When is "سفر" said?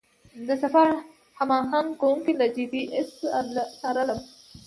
0.63-0.87